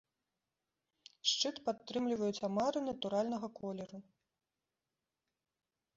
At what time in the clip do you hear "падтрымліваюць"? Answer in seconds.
1.67-2.43